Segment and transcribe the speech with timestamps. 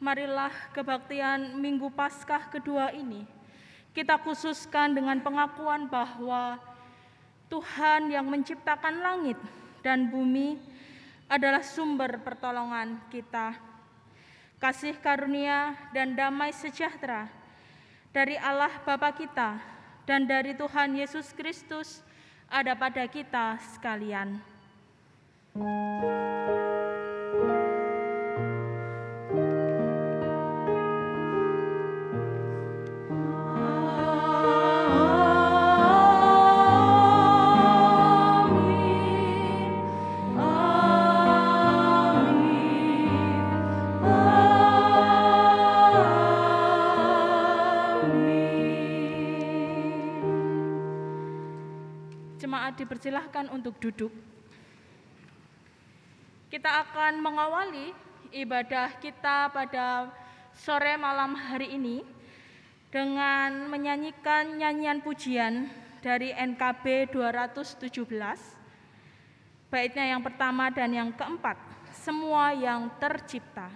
[0.00, 3.40] Marilah kebaktian Minggu Paskah kedua ini
[3.90, 6.62] kita khususkan dengan pengakuan bahwa
[7.50, 9.36] Tuhan yang menciptakan langit
[9.82, 10.54] dan bumi
[11.26, 13.58] adalah sumber pertolongan kita.
[14.62, 17.26] Kasih karunia dan damai sejahtera
[18.14, 19.58] dari Allah Bapa kita
[20.06, 22.04] dan dari Tuhan Yesus Kristus
[22.46, 24.38] ada pada kita sekalian.
[25.58, 26.69] Jemaat
[52.80, 54.08] dipersilahkan untuk duduk.
[56.48, 57.92] Kita akan mengawali
[58.32, 60.08] ibadah kita pada
[60.56, 62.00] sore malam hari ini
[62.88, 65.68] dengan menyanyikan nyanyian pujian
[66.00, 67.86] dari NKB 217.
[69.70, 71.54] Baitnya yang pertama dan yang keempat,
[71.94, 73.70] semua yang tercipta.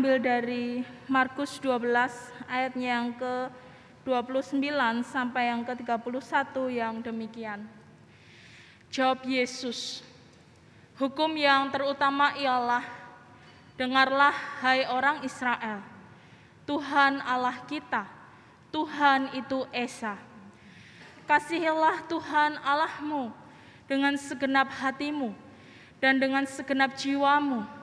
[0.00, 0.80] Terambil dari
[1.12, 1.92] Markus 12
[2.48, 4.72] ayatnya yang ke-29
[5.04, 7.68] sampai yang ke-31 yang demikian.
[8.88, 10.00] Jawab Yesus,
[10.96, 12.80] hukum yang terutama ialah,
[13.76, 14.32] dengarlah
[14.64, 15.84] hai orang Israel,
[16.64, 18.08] Tuhan Allah kita,
[18.72, 20.16] Tuhan itu Esa.
[21.28, 23.36] Kasihilah Tuhan Allahmu
[23.84, 25.36] dengan segenap hatimu
[26.00, 27.79] dan dengan segenap jiwamu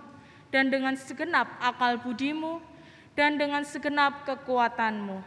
[0.53, 2.63] dan dengan segenap akal budimu,
[3.17, 5.19] dan dengan segenap kekuatanmu.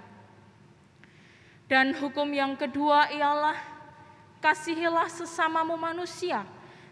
[1.70, 3.58] Dan hukum yang kedua ialah
[4.43, 6.43] kasihilah sesamamu manusia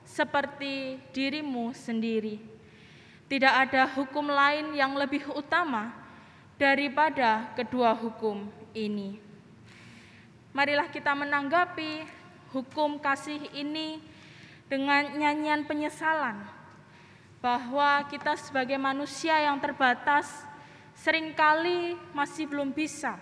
[0.06, 2.38] seperti dirimu sendiri.
[3.28, 5.92] Tidak ada hukum lain yang lebih utama
[6.56, 9.20] daripada kedua hukum ini.
[10.56, 12.08] Marilah kita menanggapi
[12.56, 14.00] hukum kasih ini
[14.66, 16.57] dengan nyanyian penyesalan
[17.38, 20.26] bahwa kita sebagai manusia yang terbatas
[20.99, 23.14] sering kali masih belum bisa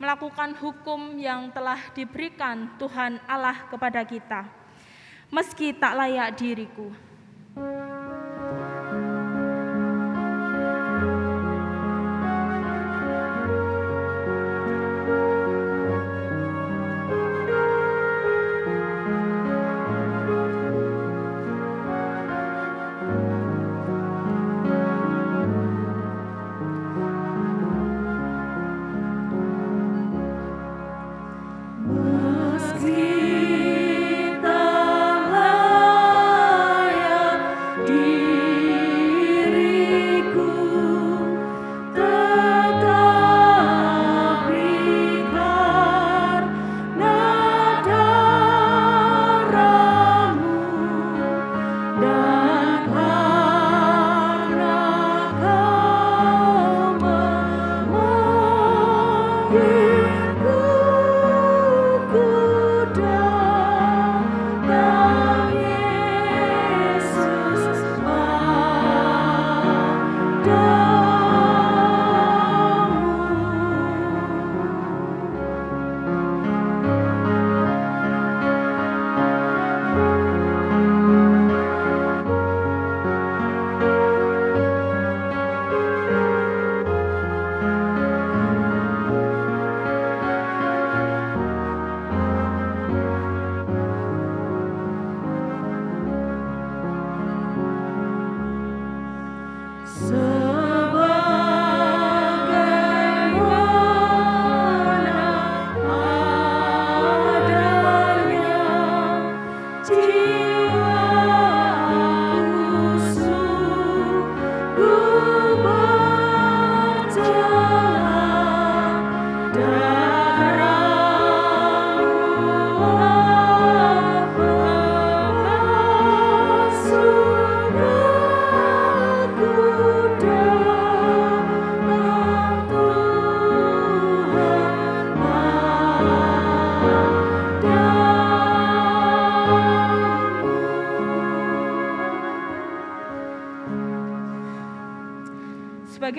[0.00, 4.42] melakukan hukum yang telah diberikan Tuhan Allah kepada kita.
[5.30, 6.90] Meski tak layak diriku.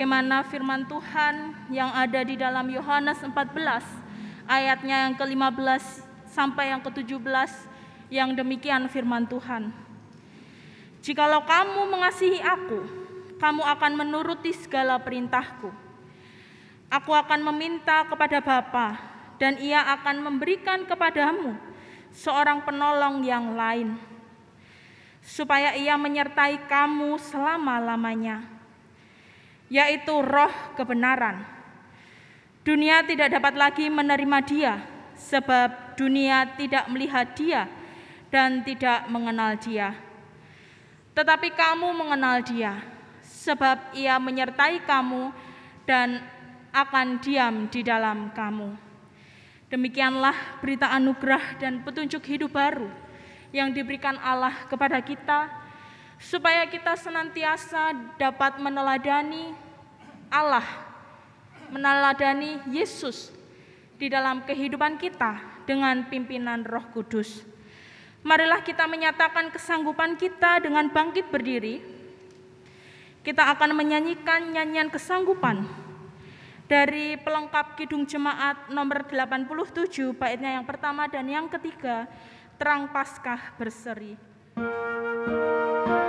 [0.06, 3.34] Sebagaimana firman Tuhan yang ada di dalam Yohanes 14
[4.46, 5.82] ayatnya yang ke-15
[6.30, 7.50] sampai yang ke-17
[8.14, 9.74] yang demikian firman Tuhan.
[11.02, 12.86] Jikalau kamu mengasihi aku,
[13.42, 15.74] kamu akan menuruti segala perintahku.
[16.86, 19.02] Aku akan meminta kepada Bapa
[19.42, 21.58] dan ia akan memberikan kepadamu
[22.14, 23.98] seorang penolong yang lain
[25.26, 28.55] supaya ia menyertai kamu selama-lamanya,
[29.72, 31.42] yaitu roh kebenaran.
[32.66, 34.74] Dunia tidak dapat lagi menerima dia,
[35.14, 37.70] sebab dunia tidak melihat dia
[38.28, 39.94] dan tidak mengenal dia.
[41.14, 42.82] Tetapi kamu mengenal dia,
[43.22, 45.30] sebab ia menyertai kamu
[45.86, 46.20] dan
[46.74, 48.74] akan diam di dalam kamu.
[49.72, 52.86] Demikianlah berita anugerah dan petunjuk hidup baru
[53.54, 55.48] yang diberikan Allah kepada kita,
[56.16, 59.52] supaya kita senantiasa dapat meneladani
[60.32, 60.64] Allah,
[61.68, 63.30] meneladani Yesus
[63.96, 67.44] di dalam kehidupan kita dengan pimpinan Roh Kudus.
[68.26, 71.78] Marilah kita menyatakan kesanggupan kita dengan bangkit berdiri.
[73.22, 75.66] Kita akan menyanyikan nyanyian kesanggupan
[76.66, 82.06] dari pelengkap Kidung Jemaat nomor 87 baitnya yang pertama dan yang ketiga
[82.58, 84.18] terang Paskah berseri.
[84.56, 86.05] doa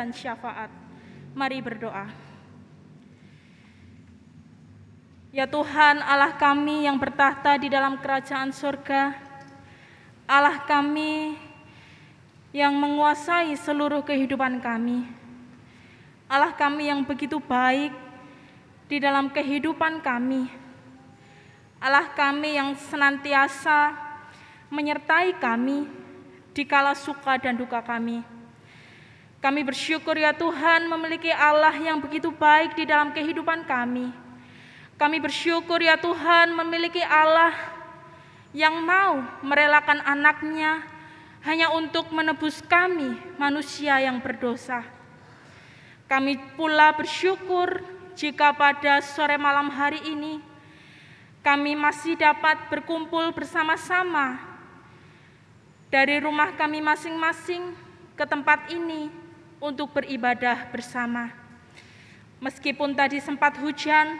[0.00, 0.72] dan syafaat.
[1.36, 2.08] Mari berdoa.
[5.30, 9.14] Ya Tuhan, Allah kami yang bertahta di dalam kerajaan surga,
[10.24, 11.36] Allah kami
[12.50, 15.06] yang menguasai seluruh kehidupan kami,
[16.26, 17.94] Allah kami yang begitu baik
[18.90, 20.50] di dalam kehidupan kami,
[21.78, 23.94] Allah kami yang senantiasa
[24.66, 25.86] menyertai kami
[26.50, 28.39] di kala suka dan duka kami.
[29.40, 34.12] Kami bersyukur ya Tuhan memiliki Allah yang begitu baik di dalam kehidupan kami.
[35.00, 37.56] Kami bersyukur ya Tuhan memiliki Allah
[38.52, 40.84] yang mau merelakan anaknya
[41.40, 44.84] hanya untuk menebus kami manusia yang berdosa.
[46.04, 47.80] Kami pula bersyukur
[48.12, 50.44] jika pada sore malam hari ini
[51.40, 54.36] kami masih dapat berkumpul bersama-sama
[55.88, 57.72] dari rumah kami masing-masing
[58.12, 59.19] ke tempat ini
[59.60, 61.28] untuk beribadah bersama.
[62.40, 64.16] Meskipun tadi sempat hujan,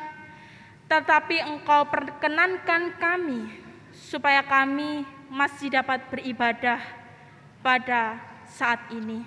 [0.85, 3.49] tetapi Engkau perkenankan kami
[3.97, 6.79] supaya kami masih dapat beribadah
[7.65, 9.25] pada saat ini.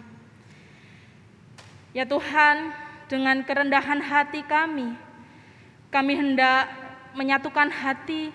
[1.97, 2.69] Ya Tuhan,
[3.09, 4.93] dengan kerendahan hati kami,
[5.89, 6.69] kami hendak
[7.17, 8.29] menyatukan hati.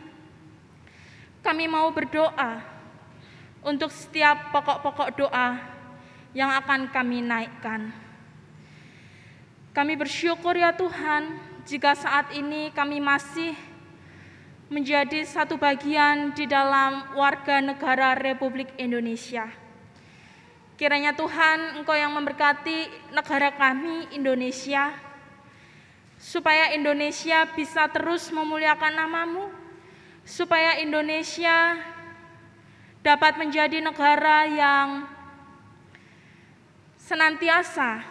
[1.42, 2.62] Kami mau berdoa
[3.62, 5.77] untuk setiap pokok-pokok doa
[6.38, 7.90] yang akan kami naikkan.
[9.74, 11.34] Kami bersyukur ya Tuhan,
[11.66, 13.58] jika saat ini kami masih
[14.70, 19.50] menjadi satu bagian di dalam warga negara Republik Indonesia.
[20.78, 24.94] Kiranya Tuhan Engkau yang memberkati negara kami Indonesia,
[26.22, 29.50] supaya Indonesia bisa terus memuliakan namamu,
[30.22, 31.82] supaya Indonesia
[33.02, 35.17] dapat menjadi negara yang
[37.08, 38.04] senantiasa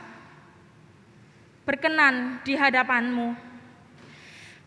[1.62, 3.38] berkenan di hadapanmu.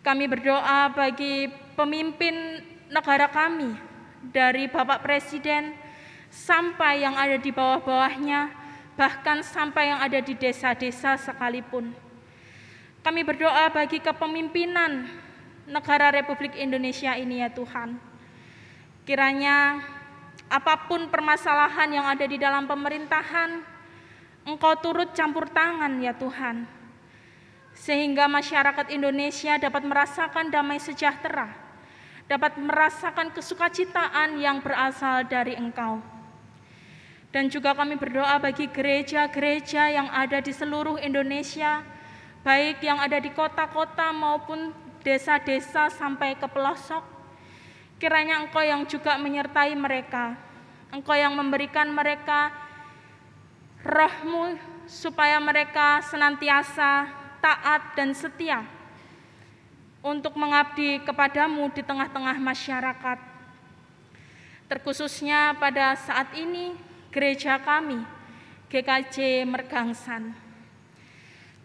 [0.06, 3.74] Kami berdoa bagi pemimpin negara kami,
[4.30, 5.74] dari Bapak Presiden
[6.30, 8.54] sampai yang ada di bawah-bawahnya,
[8.94, 11.90] bahkan sampai yang ada di desa-desa sekalipun.
[13.02, 15.10] Kami berdoa bagi kepemimpinan
[15.66, 17.98] negara Republik Indonesia ini ya Tuhan.
[19.08, 19.82] Kiranya
[20.52, 23.79] apa pun permasalahan yang ada di dalam pemerintahan,
[24.44, 26.64] Engkau turut campur tangan ya Tuhan.
[27.76, 31.70] Sehingga masyarakat Indonesia dapat merasakan damai sejahtera
[32.30, 35.98] dapat merasakan kesukacitaan yang berasal dari Engkau.
[37.34, 41.82] Dan juga kami berdoa bagi gereja-gereja yang ada di seluruh Indonesia,
[42.46, 44.70] baik yang ada di kota-kota maupun
[45.02, 47.02] desa-desa sampai ke pelosok.
[47.98, 50.38] Kiranya Engkau yang juga menyertai mereka,
[50.94, 52.54] Engkau yang memberikan mereka
[53.80, 57.08] rohmu supaya mereka senantiasa
[57.40, 58.66] taat dan setia
[60.00, 63.18] untuk mengabdi kepadamu di tengah-tengah masyarakat.
[64.68, 66.76] Terkhususnya pada saat ini
[67.10, 68.00] gereja kami,
[68.70, 70.30] GKJ Mergangsan.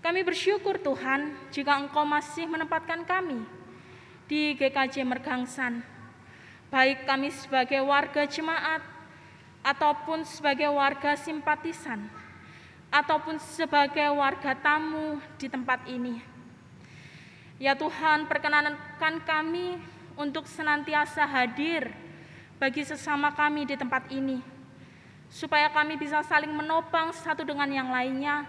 [0.02, 3.42] Kami bersyukur Tuhan jika Engkau masih menempatkan kami
[4.30, 5.82] di GKJ Mergangsan,
[6.70, 8.95] baik kami sebagai warga jemaat
[9.66, 12.06] ataupun sebagai warga simpatisan
[12.94, 16.22] ataupun sebagai warga tamu di tempat ini.
[17.58, 19.82] Ya Tuhan, perkenankan kami
[20.16, 21.92] untuk senantiasa hadir
[22.56, 24.40] bagi sesama kami di tempat ini,
[25.28, 28.48] supaya kami bisa saling menopang satu dengan yang lainnya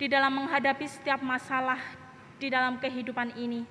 [0.00, 1.80] di dalam menghadapi setiap masalah
[2.40, 3.64] di dalam kehidupan ini.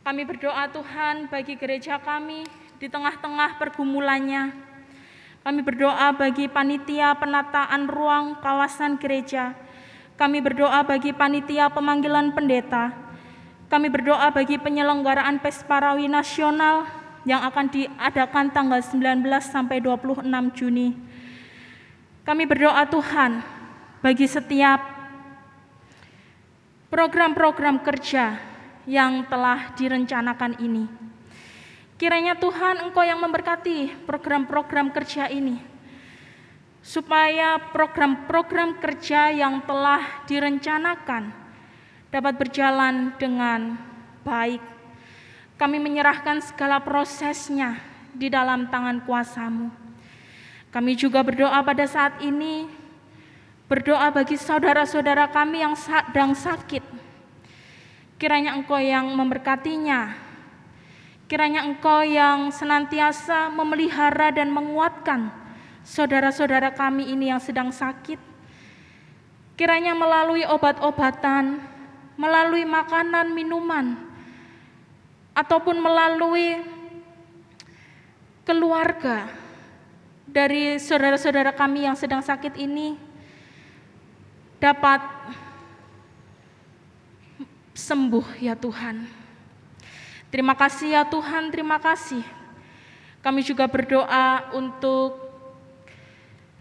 [0.00, 2.48] Kami berdoa Tuhan bagi gereja kami
[2.80, 4.67] di tengah-tengah pergumulannya.
[5.48, 9.56] Kami berdoa bagi panitia penataan ruang kawasan gereja.
[10.20, 13.08] Kami berdoa bagi panitia pemanggilan pendeta
[13.68, 16.88] kami berdoa bagi penyelenggaraan Pesparawi Nasional
[17.28, 20.24] yang akan diadakan tanggal 19 sampai 26
[20.56, 20.96] Juni.
[22.24, 23.44] Kami berdoa Tuhan
[24.00, 24.80] bagi setiap
[26.88, 28.40] program-program kerja
[28.88, 31.07] yang telah direncanakan ini.
[31.98, 35.58] Kiranya Tuhan Engkau yang memberkati program-program kerja ini,
[36.78, 41.34] supaya program-program kerja yang telah direncanakan
[42.14, 43.74] dapat berjalan dengan
[44.22, 44.62] baik.
[45.58, 47.82] Kami menyerahkan segala prosesnya
[48.14, 49.66] di dalam tangan kuasamu.
[50.70, 52.70] Kami juga berdoa pada saat ini,
[53.66, 56.86] berdoa bagi saudara-saudara kami yang sedang sakit.
[58.22, 60.27] Kiranya engkau yang memberkatinya,
[61.28, 65.28] kiranya engkau yang senantiasa memelihara dan menguatkan
[65.84, 68.16] saudara-saudara kami ini yang sedang sakit.
[69.60, 71.60] Kiranya melalui obat-obatan,
[72.16, 74.00] melalui makanan, minuman,
[75.36, 76.64] ataupun melalui
[78.48, 79.28] keluarga
[80.24, 82.96] dari saudara-saudara kami yang sedang sakit ini
[84.56, 85.04] dapat
[87.76, 89.17] sembuh ya Tuhan.
[90.28, 92.20] Terima kasih ya Tuhan, terima kasih.
[93.24, 95.16] Kami juga berdoa untuk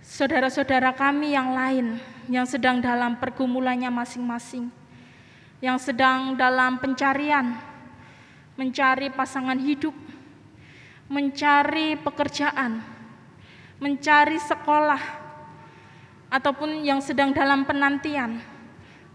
[0.02, 2.00] saudara-saudara kami yang lain
[2.32, 4.72] yang sedang dalam pergumulannya masing-masing
[5.58, 7.58] yang sedang dalam pencarian,
[8.54, 9.94] mencari pasangan hidup,
[11.10, 12.78] mencari pekerjaan,
[13.82, 15.02] mencari sekolah,
[16.30, 18.38] ataupun yang sedang dalam penantian,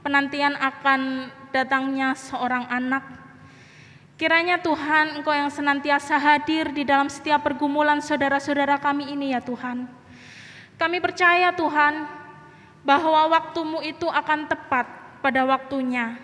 [0.02, 3.21] penantian akan datangnya seorang anak.
[4.22, 9.90] Kiranya Tuhan Engkau yang senantiasa hadir di dalam setiap pergumulan saudara-saudara kami ini ya Tuhan.
[10.78, 12.06] Kami percaya Tuhan
[12.86, 14.86] bahwa waktumu itu akan tepat
[15.18, 16.22] pada waktunya.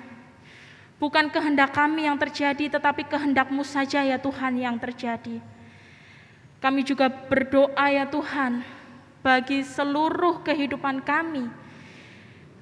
[1.02, 5.42] Bukan kehendak kami yang terjadi tetapi kehendakmu saja ya Tuhan yang terjadi.
[6.62, 8.62] Kami juga berdoa ya Tuhan
[9.26, 11.50] bagi seluruh kehidupan kami,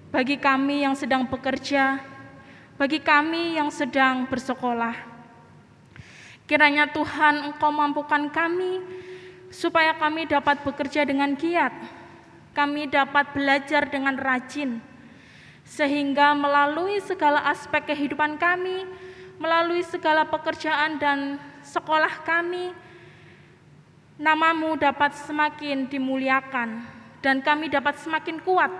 [0.08, 2.00] bagi kami yang sedang bekerja,
[2.80, 5.15] bagi kami yang sedang bersekolah.
[6.46, 8.78] Kiranya Tuhan Engkau mampukan kami
[9.50, 11.74] supaya kami dapat bekerja dengan giat,
[12.54, 14.78] kami dapat belajar dengan rajin,
[15.66, 18.86] sehingga melalui segala aspek kehidupan kami,
[19.42, 22.70] melalui segala pekerjaan dan sekolah kami,
[24.14, 26.86] namamu dapat semakin dimuliakan
[27.26, 28.70] dan kami dapat semakin kuat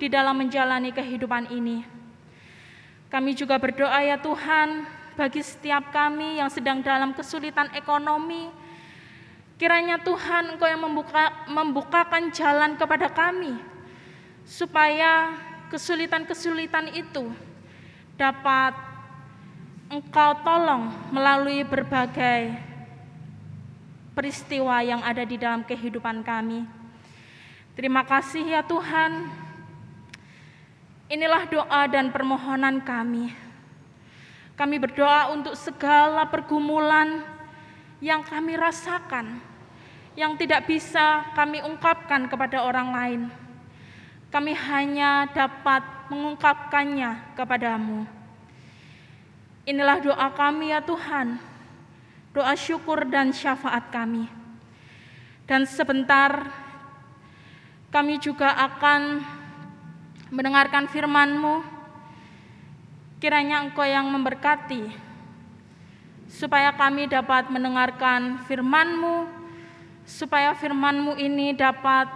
[0.00, 1.84] di dalam menjalani kehidupan ini.
[3.12, 8.48] Kami juga berdoa ya Tuhan bagi setiap kami yang sedang dalam kesulitan ekonomi.
[9.60, 13.60] Kiranya Tuhan Engkau yang membuka, membukakan jalan kepada kami
[14.48, 15.36] supaya
[15.68, 17.28] kesulitan-kesulitan itu
[18.16, 18.72] dapat
[19.92, 22.56] Engkau tolong melalui berbagai
[24.16, 26.64] peristiwa yang ada di dalam kehidupan kami.
[27.76, 29.28] Terima kasih ya Tuhan.
[31.12, 33.49] Inilah doa dan permohonan kami.
[34.60, 37.24] Kami berdoa untuk segala pergumulan
[38.04, 39.40] yang kami rasakan,
[40.12, 43.22] yang tidak bisa kami ungkapkan kepada orang lain.
[44.28, 45.80] Kami hanya dapat
[46.12, 48.04] mengungkapkannya kepadamu.
[49.64, 51.40] Inilah doa kami ya Tuhan
[52.30, 54.26] doa syukur dan syafaat kami.
[55.46, 56.46] Dan sebentar
[57.90, 59.18] kami juga akan
[60.30, 61.79] mendengarkan firman-Mu.
[63.20, 64.88] Kiranya Engkau yang memberkati,
[66.24, 69.28] supaya kami dapat mendengarkan firman-Mu,
[70.08, 72.08] supaya firman-Mu ini dapat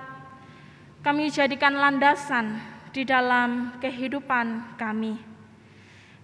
[1.05, 2.57] kami jadikan landasan
[2.89, 5.21] di dalam kehidupan kami.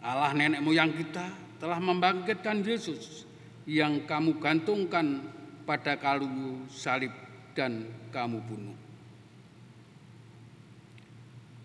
[0.00, 1.28] Allah nenek moyang kita
[1.60, 3.28] telah membangkitkan Yesus
[3.68, 5.20] yang kamu gantungkan
[5.68, 7.12] pada kalu salib
[7.52, 8.78] dan kamu bunuh.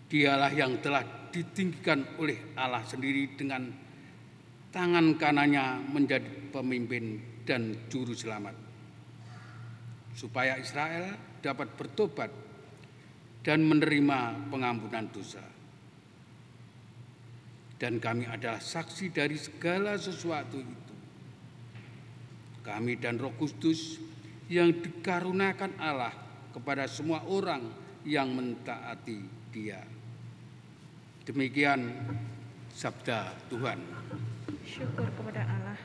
[0.06, 3.66] Dialah yang telah ditinggikan oleh Allah sendiri dengan
[4.70, 7.18] tangan kanannya menjadi pemimpin
[7.48, 8.54] dan juru selamat.
[10.12, 12.30] Supaya Israel dapat bertobat
[13.40, 15.55] dan menerima pengampunan dosa.
[17.76, 20.94] Dan kami adalah saksi dari segala sesuatu itu.
[22.64, 24.00] Kami dan Roh Kudus
[24.48, 26.14] yang dikarunakan Allah
[26.56, 27.68] kepada semua orang
[28.08, 29.18] yang mentaati
[29.52, 29.82] Dia.
[31.26, 31.90] Demikian
[32.72, 33.82] sabda Tuhan.
[34.62, 35.78] Syukur kepada Allah.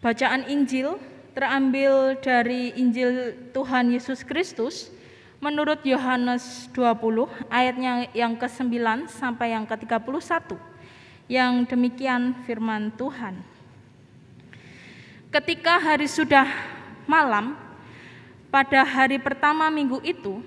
[0.00, 0.96] Bacaan Injil
[1.36, 4.88] terambil dari Injil Tuhan Yesus Kristus
[5.38, 10.56] menurut Yohanes 20 ayatnya yang ke-9 sampai yang ke-31.
[11.26, 13.42] Yang demikian firman Tuhan.
[15.34, 16.46] Ketika hari sudah
[17.04, 17.58] malam,
[18.48, 20.38] pada hari pertama minggu itu,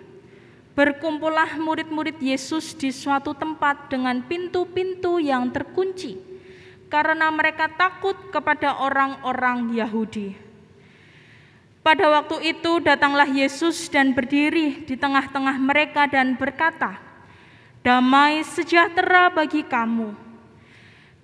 [0.79, 6.15] Berkumpullah murid-murid Yesus di suatu tempat dengan pintu-pintu yang terkunci,
[6.87, 10.48] karena mereka takut kepada orang-orang Yahudi.
[11.89, 17.01] Pada waktu itu datanglah Yesus dan berdiri di tengah-tengah mereka dan berkata,
[17.81, 20.13] "Damai sejahtera bagi kamu."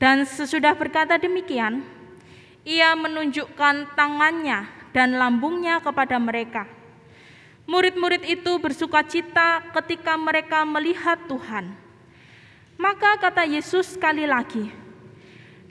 [0.01, 1.85] Dan sesudah berkata demikian,
[2.65, 6.65] ia menunjukkan tangannya dan lambungnya kepada mereka.
[7.69, 11.77] Murid-murid itu bersuka cita ketika mereka melihat Tuhan.
[12.81, 14.73] Maka kata Yesus sekali lagi,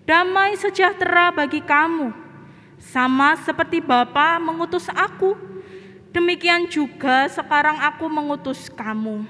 [0.07, 2.24] "Damai sejahtera bagi kamu."
[2.85, 5.33] Sama seperti Bapa mengutus aku,
[6.13, 9.25] demikian juga sekarang aku mengutus kamu.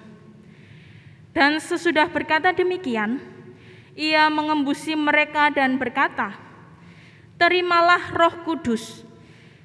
[1.30, 3.22] Dan sesudah berkata demikian,
[3.94, 6.34] ia mengembusi mereka dan berkata,
[7.34, 9.02] Terimalah roh kudus,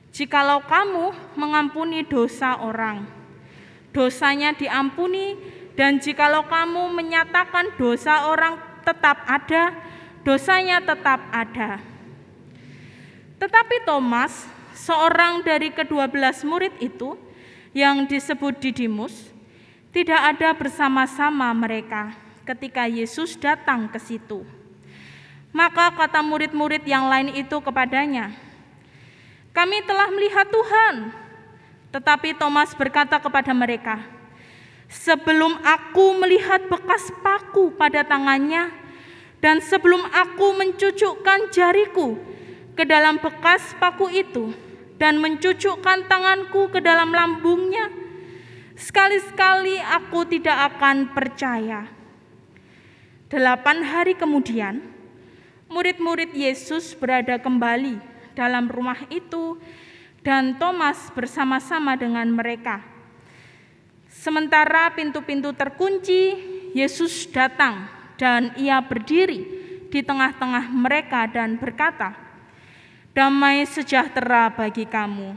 [0.10, 3.06] jikalau kamu mengampuni dosa orang,
[3.94, 5.38] dosanya diampuni,
[5.78, 9.74] dan jikalau kamu menyatakan dosa orang tetap ada,
[10.26, 11.99] dosanya tetap ada.
[13.40, 14.44] Tetapi Thomas,
[14.76, 17.16] seorang dari kedua belas murid itu,
[17.72, 19.32] yang disebut Didimus,
[19.96, 22.12] tidak ada bersama-sama mereka
[22.44, 24.44] ketika Yesus datang ke situ.
[25.56, 28.36] Maka kata murid-murid yang lain itu kepadanya,
[29.56, 31.16] "Kami telah melihat Tuhan."
[31.90, 33.98] Tetapi Thomas berkata kepada mereka,
[34.92, 38.70] "Sebelum aku melihat bekas paku pada tangannya,
[39.42, 42.20] dan sebelum aku mencucukkan jariku
[42.80, 44.56] ke dalam bekas paku itu
[44.96, 47.92] dan mencucukkan tanganku ke dalam lambungnya,
[48.80, 51.92] sekali-sekali aku tidak akan percaya.
[53.28, 54.80] Delapan hari kemudian,
[55.68, 58.00] murid-murid Yesus berada kembali
[58.32, 59.60] dalam rumah itu,
[60.24, 62.80] dan Thomas bersama-sama dengan mereka.
[64.08, 66.40] Sementara pintu-pintu terkunci,
[66.72, 69.44] Yesus datang dan ia berdiri
[69.92, 72.29] di tengah-tengah mereka dan berkata,
[73.14, 75.36] damai sejahtera bagi kamu.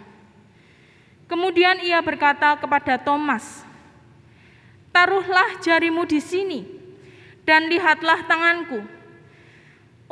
[1.29, 3.65] Kemudian ia berkata kepada Thomas,
[4.93, 6.61] Taruhlah jarimu di sini,
[7.49, 8.85] dan lihatlah tanganku.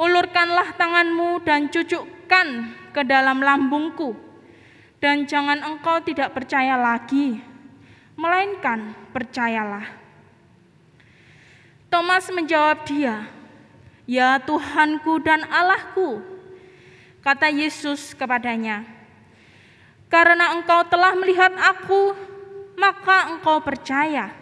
[0.01, 4.17] Ulurkanlah tanganmu dan cucukkan ke dalam lambungku,
[4.97, 7.45] dan jangan engkau tidak percaya lagi,
[8.17, 9.85] melainkan percayalah.
[11.93, 13.29] Thomas menjawab dia,
[14.09, 16.30] Ya Tuhanku dan Allahku.
[17.21, 18.81] Kata Yesus kepadanya,
[20.09, 22.17] "Karena engkau telah melihat Aku,
[22.81, 24.33] maka engkau percaya.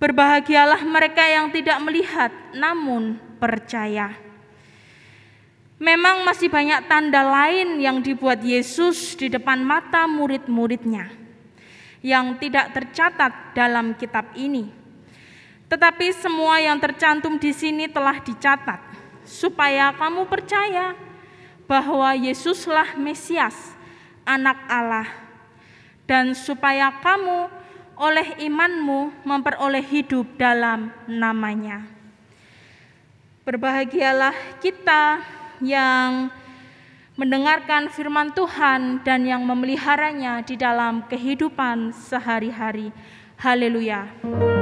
[0.00, 4.16] Berbahagialah mereka yang tidak melihat, namun percaya."
[5.76, 11.12] Memang masih banyak tanda lain yang dibuat Yesus di depan mata murid-muridnya
[12.00, 14.72] yang tidak tercatat dalam kitab ini.
[15.68, 18.80] Tetapi semua yang tercantum di sini telah dicatat
[19.28, 20.96] supaya kamu percaya
[21.66, 23.74] bahwa Yesuslah Mesias,
[24.22, 25.06] anak Allah,
[26.06, 27.50] dan supaya kamu
[27.98, 31.82] oleh imanmu memperoleh hidup dalam namanya.
[33.46, 35.22] Berbahagialah kita
[35.62, 36.30] yang
[37.16, 42.92] mendengarkan firman Tuhan dan yang memeliharanya di dalam kehidupan sehari-hari.
[43.40, 44.55] Haleluya.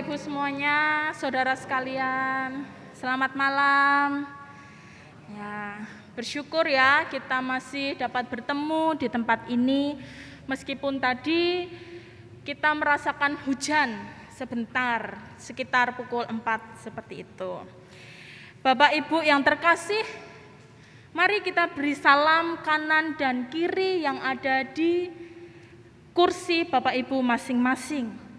[0.00, 2.64] Bapak Ibu semuanya, saudara sekalian,
[2.96, 4.24] selamat malam.
[5.28, 5.84] Ya,
[6.16, 10.00] bersyukur ya kita masih dapat bertemu di tempat ini
[10.48, 11.68] meskipun tadi
[12.48, 13.92] kita merasakan hujan
[14.32, 17.60] sebentar sekitar pukul 4 seperti itu.
[18.64, 20.00] Bapak Ibu yang terkasih,
[21.12, 25.12] mari kita beri salam kanan dan kiri yang ada di
[26.16, 28.29] kursi Bapak Ibu masing-masing.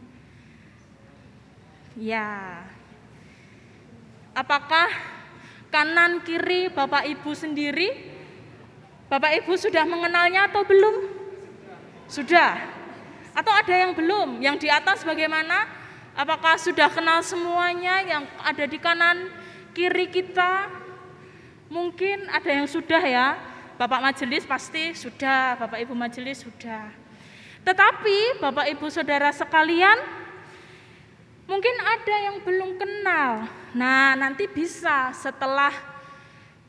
[1.99, 2.63] Ya.
[4.31, 4.87] Apakah
[5.67, 7.91] kanan kiri Bapak Ibu sendiri?
[9.11, 11.11] Bapak Ibu sudah mengenalnya atau belum?
[12.07, 12.63] Sudah.
[13.35, 14.39] Atau ada yang belum?
[14.39, 15.67] Yang di atas bagaimana?
[16.15, 19.31] Apakah sudah kenal semuanya yang ada di kanan
[19.75, 20.67] kiri kita?
[21.71, 23.27] Mungkin ada yang sudah ya.
[23.79, 26.91] Bapak majelis pasti sudah, Bapak Ibu majelis sudah.
[27.63, 30.20] Tetapi Bapak Ibu Saudara sekalian,
[31.49, 33.47] Mungkin ada yang belum kenal.
[33.77, 35.71] Nah, nanti bisa setelah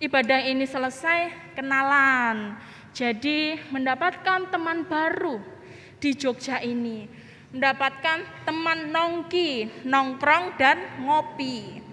[0.02, 2.56] ibadah ini selesai kenalan.
[2.92, 5.40] Jadi mendapatkan teman baru
[6.02, 7.24] di Jogja ini.
[7.52, 11.84] mendapatkan teman nongki, nongkrong dan ngopi.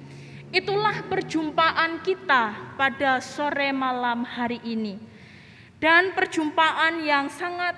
[0.56, 4.96] Itulah perjumpaan kita pada sore malam hari ini.
[5.84, 7.76] Dan perjumpaan yang sangat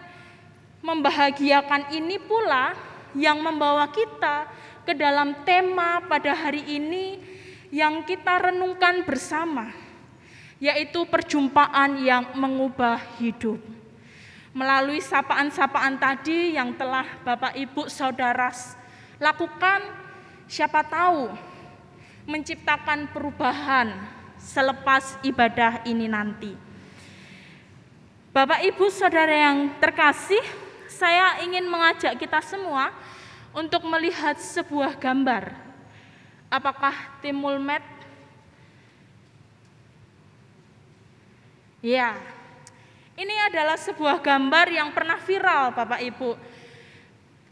[0.85, 2.73] membahagiakan ini pula
[3.17, 4.45] yang membawa kita
[4.83, 7.21] ke dalam tema pada hari ini
[7.71, 9.71] yang kita renungkan bersama,
[10.59, 13.61] yaitu perjumpaan yang mengubah hidup.
[14.51, 18.51] Melalui sapaan-sapaan tadi yang telah Bapak Ibu Saudara
[19.15, 19.79] lakukan,
[20.51, 21.31] siapa tahu
[22.27, 23.95] menciptakan perubahan
[24.41, 26.53] selepas ibadah ini nanti.
[28.31, 30.39] Bapak, ibu, saudara yang terkasih,
[30.87, 32.95] saya ingin mengajak kita semua
[33.51, 35.51] untuk melihat sebuah gambar.
[36.51, 37.83] Apakah timul met?
[41.81, 42.13] Ya,
[43.17, 46.37] ini adalah sebuah gambar yang pernah viral, Bapak Ibu,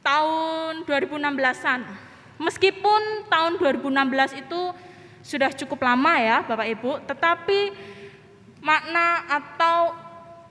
[0.06, 1.82] tahun 2016-an.
[2.40, 4.62] Meskipun tahun 2016 itu
[5.20, 7.60] sudah cukup lama ya Bapak Ibu, tetapi
[8.64, 9.92] makna atau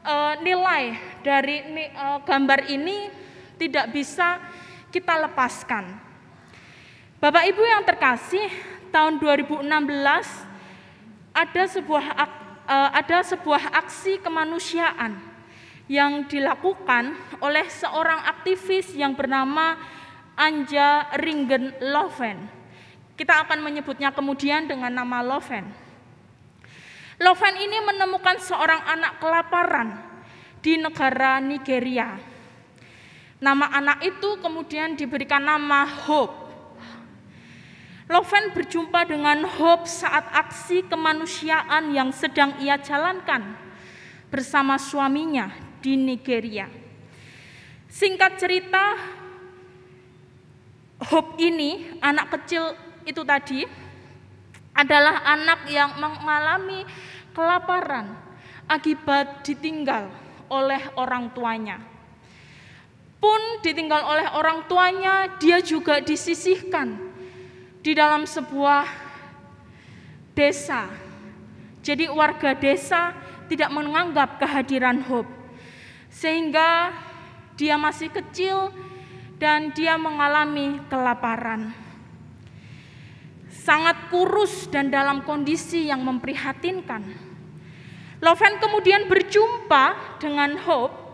[0.05, 0.85] e, nilai
[1.25, 1.57] dari
[1.89, 3.09] e, gambar ini
[3.57, 4.37] tidak bisa
[4.99, 5.95] kita lepaskan.
[7.23, 8.51] Bapak Ibu yang terkasih,
[8.91, 9.63] tahun 2016
[11.31, 12.05] ada sebuah
[12.67, 15.15] e, ada sebuah aksi kemanusiaan
[15.87, 19.79] yang dilakukan oleh seorang aktivis yang bernama
[20.35, 22.51] Anja Ringen Loven.
[23.15, 25.63] Kita akan menyebutnya kemudian dengan nama Loven.
[27.23, 29.95] Loven ini menemukan seorang anak kelaparan
[30.59, 32.28] di negara Nigeria.
[33.39, 36.51] Nama anak itu kemudian diberikan nama Hope.
[38.11, 43.55] Loven berjumpa dengan Hope saat aksi kemanusiaan yang sedang ia jalankan
[44.33, 46.67] bersama suaminya di Nigeria.
[47.87, 48.97] Singkat cerita,
[50.99, 52.75] Hope ini, anak kecil
[53.07, 53.63] itu tadi,
[54.75, 56.83] adalah anak yang mengalami
[57.31, 58.19] kelaparan
[58.67, 60.11] akibat ditinggal
[60.51, 61.98] oleh orang tuanya.
[63.19, 66.95] Pun ditinggal oleh orang tuanya, dia juga disisihkan
[67.83, 68.87] di dalam sebuah
[70.39, 70.87] desa.
[71.83, 73.15] Jadi warga desa
[73.51, 75.31] tidak menganggap kehadiran Hope.
[76.11, 76.95] Sehingga
[77.59, 78.71] dia masih kecil,
[79.39, 81.71] dan dia mengalami kelaparan.
[83.49, 87.07] Sangat kurus dan dalam kondisi yang memprihatinkan.
[88.19, 91.08] Loven kemudian berjumpa dengan Hope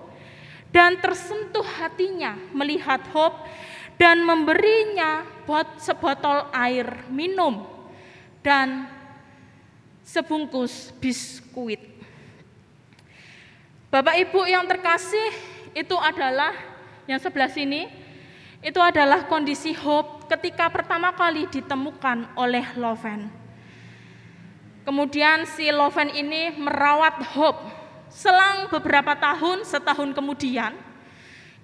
[0.75, 3.47] dan tersentuh hatinya melihat Hope
[3.95, 7.63] dan memberinya buat sebotol air minum
[8.43, 8.91] dan
[10.03, 11.79] sebungkus biskuit.
[13.87, 15.31] Bapak Ibu yang terkasih,
[15.79, 16.51] itu adalah
[17.07, 17.87] yang sebelah sini
[18.59, 23.31] itu adalah kondisi Hope ketika pertama kali ditemukan oleh Loven.
[24.83, 27.84] Kemudian si Loven ini merawat Hope.
[28.15, 30.71] Selang beberapa tahun, setahun kemudian,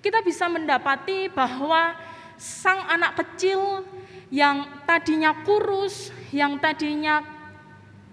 [0.02, 1.94] kita bisa mendapati bahwa
[2.34, 3.86] sang anak kecil
[4.34, 7.22] yang tadinya kurus, yang tadinya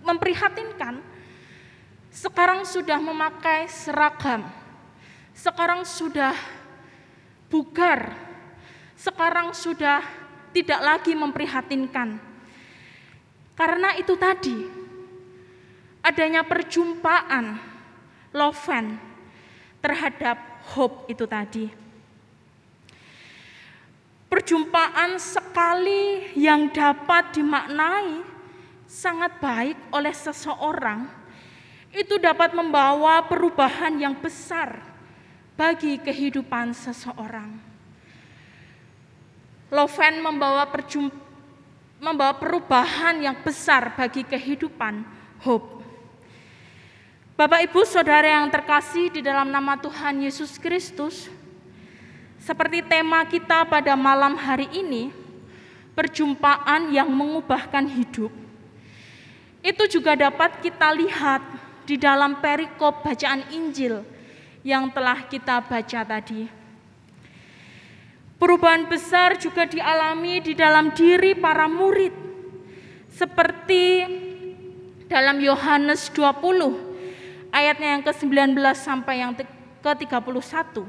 [0.06, 1.02] memprihatinkan,
[2.14, 4.46] sekarang sudah memakai seragam,
[5.34, 6.38] sekarang sudah
[7.50, 8.14] bugar,
[8.94, 10.06] sekarang sudah
[10.54, 12.22] tidak lagi memprihatinkan.
[13.58, 14.62] Karena itu tadi,
[16.06, 17.77] adanya perjumpaan
[18.36, 19.00] Loven
[19.80, 20.36] terhadap
[20.76, 21.66] hope itu tadi.
[24.28, 28.20] Perjumpaan sekali yang dapat dimaknai
[28.84, 31.08] sangat baik oleh seseorang
[31.96, 34.84] itu dapat membawa perubahan yang besar
[35.56, 37.56] bagi kehidupan seseorang.
[39.72, 40.68] Loven membawa
[42.00, 45.04] membawa perubahan yang besar bagi kehidupan
[45.44, 45.77] Hope.
[47.38, 51.30] Bapak Ibu Saudara yang terkasih di dalam nama Tuhan Yesus Kristus,
[52.42, 55.14] seperti tema kita pada malam hari ini,
[55.94, 58.34] perjumpaan yang mengubahkan hidup.
[59.62, 61.46] Itu juga dapat kita lihat
[61.86, 64.02] di dalam perikop bacaan Injil
[64.66, 66.50] yang telah kita baca tadi.
[68.42, 72.18] Perubahan besar juga dialami di dalam diri para murid.
[73.14, 73.86] Seperti
[75.06, 76.87] dalam Yohanes 20
[77.52, 80.84] ayatnya yang ke-19 sampai yang ke-31.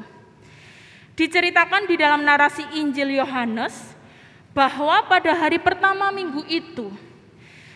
[1.19, 3.75] Diceritakan di dalam narasi Injil Yohanes
[4.55, 6.95] bahwa pada hari pertama minggu itu,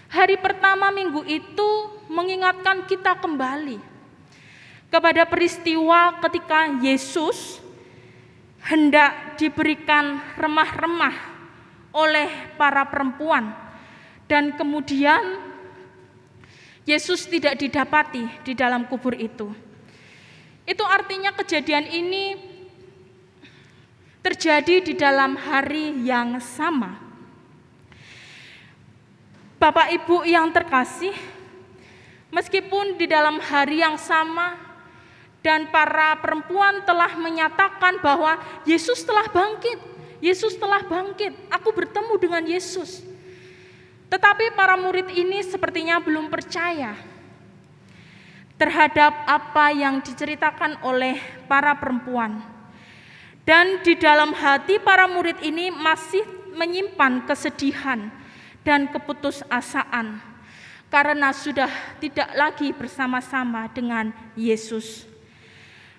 [0.06, 1.68] hari pertama minggu itu
[2.06, 3.82] mengingatkan kita kembali
[4.92, 7.58] kepada peristiwa ketika Yesus
[8.62, 11.16] hendak diberikan remah-remah
[11.90, 13.52] oleh para perempuan,
[14.30, 15.51] dan kemudian
[16.82, 19.54] Yesus tidak didapati di dalam kubur itu.
[20.66, 22.34] Itu artinya kejadian ini
[24.22, 26.98] terjadi di dalam hari yang sama.
[29.62, 31.14] Bapak Ibu yang terkasih,
[32.34, 34.58] meskipun di dalam hari yang sama
[35.38, 39.78] dan para perempuan telah menyatakan bahwa Yesus telah bangkit,
[40.18, 43.11] Yesus telah bangkit, aku bertemu dengan Yesus.
[44.12, 46.92] Tetapi para murid ini sepertinya belum percaya
[48.60, 51.16] terhadap apa yang diceritakan oleh
[51.48, 52.44] para perempuan.
[53.48, 56.20] Dan di dalam hati para murid ini masih
[56.52, 58.12] menyimpan kesedihan
[58.60, 60.20] dan keputusasaan
[60.92, 65.08] karena sudah tidak lagi bersama-sama dengan Yesus.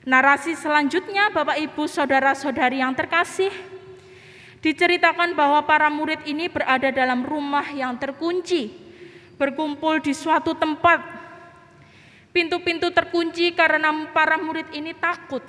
[0.05, 3.49] Narasi selanjutnya, Bapak, Ibu, saudara-saudari yang terkasih,
[4.63, 8.71] diceritakan bahwa para murid ini berada dalam rumah yang terkunci,
[9.35, 11.03] berkumpul di suatu tempat.
[12.31, 15.45] Pintu-pintu terkunci karena para murid ini takut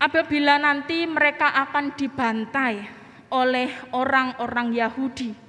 [0.00, 2.88] apabila nanti mereka akan dibantai
[3.28, 5.48] oleh orang-orang Yahudi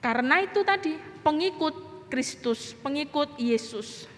[0.00, 4.08] karena itu tadi pengikut Kristus, pengikut Yesus.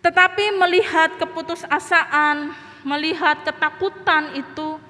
[0.00, 2.56] Tetapi melihat keputusasaan,
[2.88, 4.80] melihat ketakutan itu,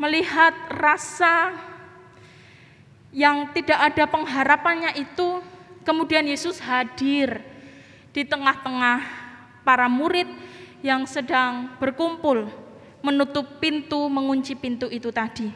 [0.00, 1.52] melihat rasa
[3.12, 5.44] yang tidak ada pengharapannya itu,
[5.84, 7.44] kemudian Yesus hadir
[8.16, 9.04] di tengah-tengah
[9.60, 10.26] para murid
[10.80, 12.48] yang sedang berkumpul,
[13.04, 15.52] menutup pintu, mengunci pintu itu tadi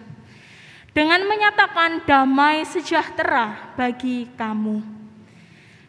[0.95, 4.79] dengan menyatakan damai sejahtera bagi kamu.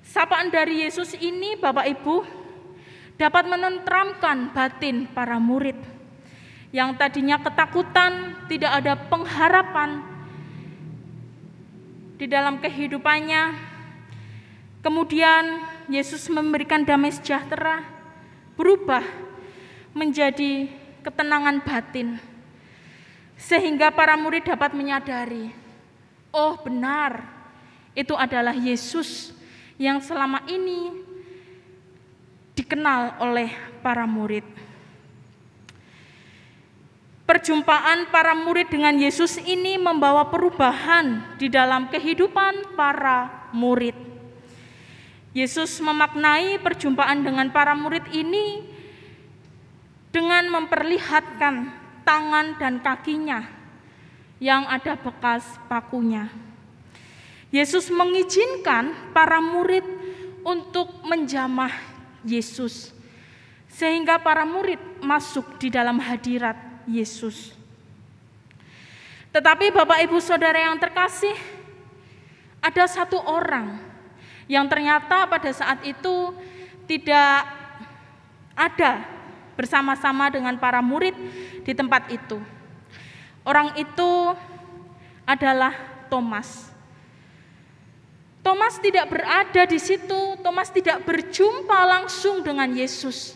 [0.01, 2.25] Sapaan dari Yesus ini, Bapak Ibu,
[3.19, 5.94] dapat menentramkan batin para murid
[6.75, 10.03] yang tadinya ketakutan, tidak ada pengharapan
[12.19, 13.55] di dalam kehidupannya.
[14.83, 17.79] Kemudian Yesus memberikan damai sejahtera,
[18.59, 19.07] berubah
[19.95, 20.67] menjadi
[20.99, 22.19] ketenangan batin
[23.39, 25.55] sehingga para murid dapat menyadari,
[26.35, 27.23] oh benar,
[27.95, 29.31] itu adalah Yesus
[29.79, 30.91] yang selama ini
[32.51, 34.64] dikenal oleh para murid.
[37.25, 43.97] Perjumpaan para murid dengan Yesus ini membawa perubahan di dalam kehidupan para murid.
[45.33, 48.61] Yesus memaknai perjumpaan dengan para murid ini
[50.13, 51.73] dengan memperlihatkan
[52.05, 53.43] tangan dan kakinya
[54.37, 56.29] yang ada bekas pakunya.
[57.49, 59.83] Yesus mengizinkan para murid
[60.45, 61.73] untuk menjamah
[62.21, 62.93] Yesus,
[63.65, 67.53] sehingga para murid masuk di dalam hadirat Yesus.
[69.35, 71.35] Tetapi, Bapak, Ibu, saudara yang terkasih,
[72.63, 73.77] ada satu orang
[74.47, 76.33] yang ternyata pada saat itu
[76.85, 77.45] tidak
[78.55, 79.03] ada
[79.59, 81.13] bersama-sama dengan para murid
[81.61, 82.39] di tempat itu.
[83.45, 84.33] Orang itu
[85.25, 85.73] adalah
[86.09, 86.71] Thomas.
[88.45, 93.33] Thomas tidak berada di situ, Thomas tidak berjumpa langsung dengan Yesus.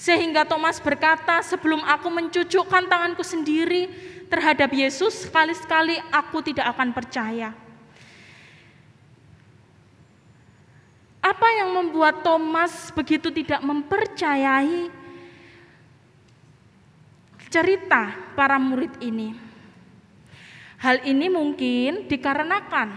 [0.00, 3.92] Sehingga Thomas berkata, "Sebelum aku mencucukkan tanganku sendiri
[4.32, 7.52] terhadap Yesus, sekali-sekali aku tidak akan percaya."
[11.20, 14.88] Apa yang membuat Thomas begitu tidak mempercayai
[17.52, 19.36] cerita para murid ini.
[20.80, 22.96] Hal ini mungkin dikarenakan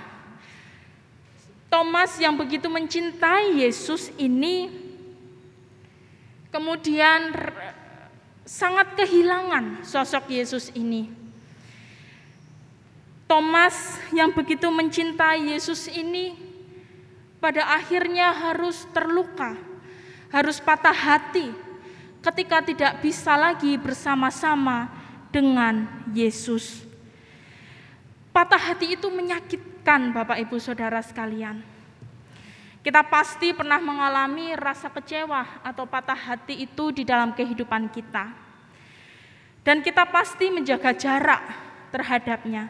[1.68, 4.83] Thomas yang begitu mencintai Yesus ini
[6.54, 7.34] kemudian
[8.46, 11.10] sangat kehilangan sosok Yesus ini.
[13.26, 16.38] Thomas yang begitu mencintai Yesus ini
[17.42, 19.58] pada akhirnya harus terluka,
[20.30, 21.50] harus patah hati
[22.22, 24.94] ketika tidak bisa lagi bersama-sama
[25.34, 26.86] dengan Yesus.
[28.30, 31.73] Patah hati itu menyakitkan Bapak Ibu Saudara sekalian.
[32.84, 38.36] Kita pasti pernah mengalami rasa kecewa atau patah hati itu di dalam kehidupan kita.
[39.64, 41.40] Dan kita pasti menjaga jarak
[41.96, 42.68] terhadapnya.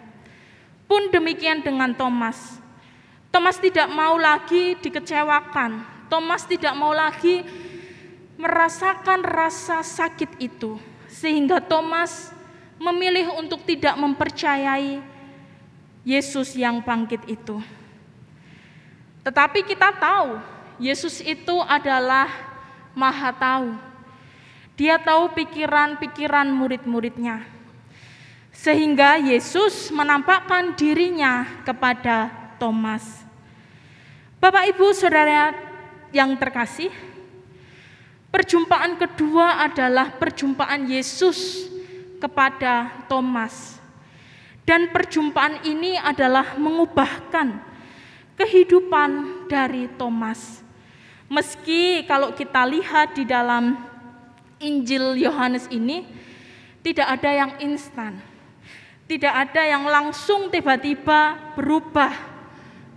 [0.86, 2.61] Pun demikian dengan Thomas.
[3.34, 5.82] Thomas tidak mau lagi dikecewakan.
[6.05, 7.41] Thomas tidak mau lagi
[8.38, 10.78] merasakan rasa sakit itu,
[11.09, 12.30] sehingga Thomas
[12.78, 15.01] memilih untuk tidak mempercayai
[16.05, 17.57] Yesus yang bangkit itu.
[19.24, 20.39] Tetapi kita tahu,
[20.84, 22.28] Yesus itu adalah
[22.91, 23.69] Maha Tahu,
[24.74, 27.45] Dia tahu pikiran-pikiran murid-muridnya.
[28.49, 33.05] Sehingga Yesus menampakkan dirinya kepada Thomas.
[34.41, 35.53] Bapak Ibu Saudara
[36.09, 36.89] yang terkasih,
[38.34, 41.69] perjumpaan kedua adalah perjumpaan Yesus
[42.17, 43.78] kepada Thomas.
[44.65, 47.72] Dan perjumpaan ini adalah mengubahkan
[48.40, 50.62] kehidupan dari Thomas.
[51.30, 53.78] Meski kalau kita lihat di dalam
[54.62, 56.06] Injil Yohanes ini
[56.84, 58.34] tidak ada yang instan
[59.04, 62.16] tidak ada yang langsung tiba-tiba berubah,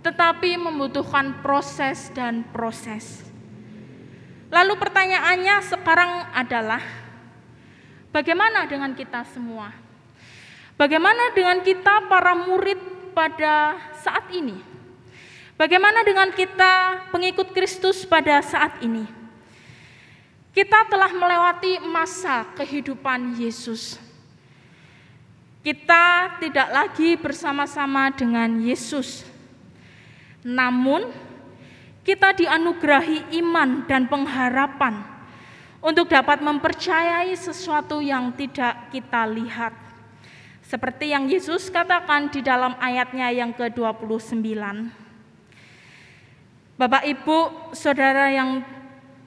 [0.01, 3.27] tetapi membutuhkan proses dan proses.
[4.47, 6.79] Lalu pertanyaannya sekarang adalah,
[8.15, 9.75] bagaimana dengan kita semua?
[10.79, 12.79] Bagaimana dengan kita para murid
[13.11, 14.76] pada saat ini?
[15.57, 19.09] Bagaimana dengan kita pengikut Kristus pada saat ini?
[20.53, 23.97] Kita telah melewati masa kehidupan Yesus
[25.67, 29.27] kita tidak lagi bersama-sama dengan Yesus.
[30.39, 31.11] Namun,
[32.07, 35.03] kita dianugerahi iman dan pengharapan
[35.83, 39.75] untuk dapat mempercayai sesuatu yang tidak kita lihat.
[40.63, 44.55] Seperti yang Yesus katakan di dalam ayatnya yang ke-29.
[46.77, 48.61] Bapak Ibu, Saudara yang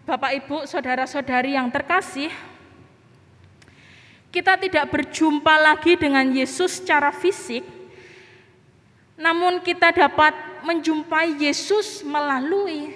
[0.06, 2.30] Bapak Ibu, saudara-saudari yang terkasih,
[4.30, 7.66] kita tidak berjumpa lagi dengan Yesus secara fisik,
[9.18, 10.30] namun kita dapat
[10.62, 12.94] menjumpai Yesus melalui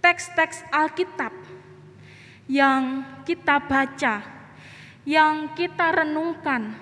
[0.00, 1.36] teks-teks Alkitab
[2.48, 4.24] yang kita baca,
[5.04, 6.72] yang kita renungkan,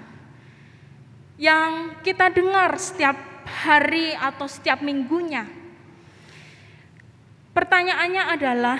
[1.34, 5.59] yang kita dengar setiap hari atau setiap minggunya.
[7.50, 8.78] Pertanyaannya adalah,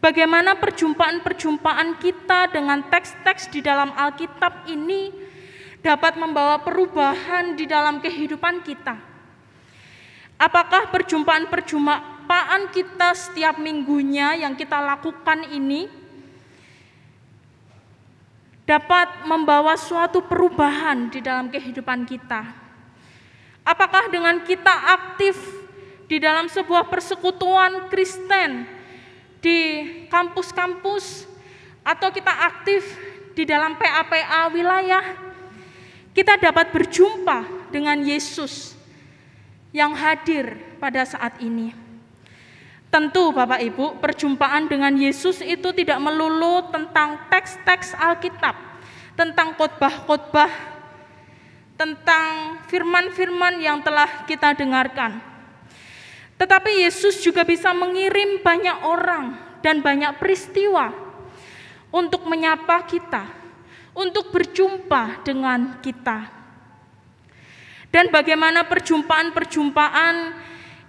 [0.00, 5.12] Bagaimana perjumpaan-perjumpaan kita dengan teks-teks di dalam Alkitab ini
[5.84, 8.96] dapat membawa perubahan di dalam kehidupan kita?
[10.40, 15.84] Apakah perjumpaan-perjumpaan kita setiap minggunya yang kita lakukan ini
[18.64, 22.40] dapat membawa suatu perubahan di dalam kehidupan kita?
[23.68, 25.59] Apakah dengan kita aktif
[26.10, 28.80] di dalam sebuah persekutuan Kristen?
[29.40, 29.58] di
[30.12, 31.24] kampus-kampus
[31.80, 32.84] atau kita aktif
[33.32, 35.16] di dalam PAPA wilayah,
[36.12, 38.76] kita dapat berjumpa dengan Yesus
[39.72, 41.72] yang hadir pada saat ini.
[42.90, 48.58] Tentu Bapak Ibu, perjumpaan dengan Yesus itu tidak melulu tentang teks-teks Alkitab,
[49.14, 50.50] tentang khotbah-khotbah,
[51.78, 55.29] tentang firman-firman yang telah kita dengarkan.
[56.40, 60.88] Tetapi Yesus juga bisa mengirim banyak orang dan banyak peristiwa
[61.92, 63.28] untuk menyapa kita,
[63.92, 66.32] untuk berjumpa dengan kita.
[67.92, 70.16] Dan bagaimana perjumpaan-perjumpaan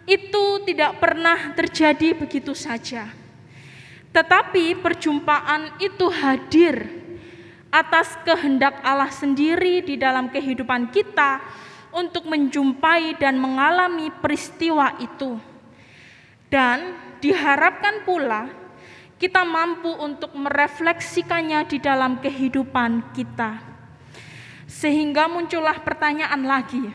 [0.08, 3.12] itu tidak pernah terjadi begitu saja.
[4.16, 6.88] Tetapi perjumpaan itu hadir
[7.72, 11.44] atas kehendak Allah sendiri di dalam kehidupan kita
[11.96, 15.40] untuk menjumpai dan mengalami peristiwa itu.
[16.52, 18.52] Dan diharapkan pula
[19.22, 23.62] kita mampu untuk merefleksikannya di dalam kehidupan kita.
[24.66, 26.90] Sehingga muncullah pertanyaan lagi.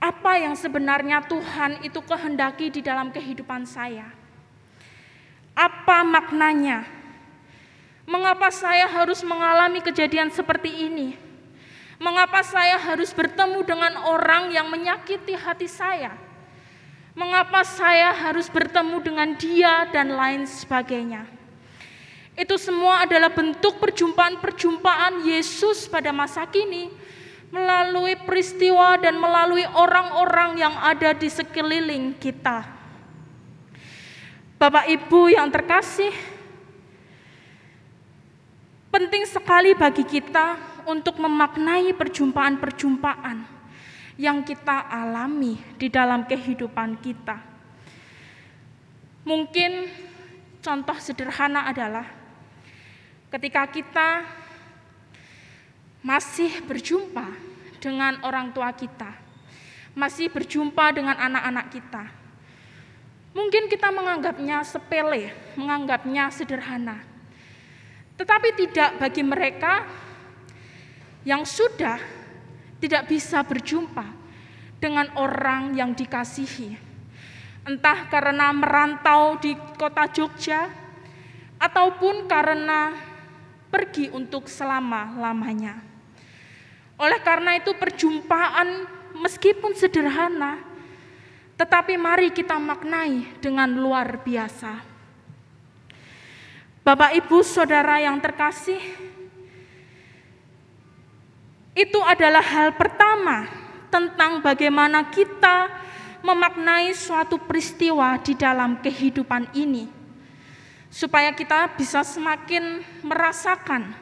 [0.00, 4.08] Apa yang sebenarnya Tuhan itu kehendaki di dalam kehidupan saya?
[5.52, 6.84] Apa maknanya?
[8.04, 11.23] Mengapa saya harus mengalami kejadian seperti ini?
[12.02, 16.10] Mengapa saya harus bertemu dengan orang yang menyakiti hati saya?
[17.14, 21.22] Mengapa saya harus bertemu dengan dia dan lain sebagainya?
[22.34, 26.90] Itu semua adalah bentuk perjumpaan-perjumpaan Yesus pada masa kini
[27.54, 32.66] melalui peristiwa dan melalui orang-orang yang ada di sekeliling kita.
[34.58, 36.10] Bapak Ibu yang terkasih,
[38.90, 43.38] penting sekali bagi kita untuk memaknai perjumpaan-perjumpaan
[44.20, 47.36] yang kita alami di dalam kehidupan kita.
[49.24, 49.88] Mungkin
[50.60, 52.06] contoh sederhana adalah
[53.32, 54.08] ketika kita
[56.04, 57.32] masih berjumpa
[57.80, 59.16] dengan orang tua kita,
[59.96, 62.04] masih berjumpa dengan anak-anak kita.
[63.34, 67.02] Mungkin kita menganggapnya sepele, menganggapnya sederhana.
[68.14, 69.82] Tetapi tidak bagi mereka
[71.24, 71.98] yang sudah
[72.78, 74.04] tidak bisa berjumpa
[74.76, 76.76] dengan orang yang dikasihi.
[77.64, 80.68] Entah karena merantau di kota Jogja,
[81.56, 82.92] ataupun karena
[83.72, 85.80] pergi untuk selama-lamanya.
[87.00, 88.86] Oleh karena itu perjumpaan
[89.18, 90.60] meskipun sederhana,
[91.56, 94.92] tetapi mari kita maknai dengan luar biasa.
[96.84, 98.78] Bapak, Ibu, Saudara yang terkasih,
[101.74, 103.50] itu adalah hal pertama
[103.90, 105.70] tentang bagaimana kita
[106.22, 109.90] memaknai suatu peristiwa di dalam kehidupan ini,
[110.88, 113.92] supaya kita bisa semakin merasakan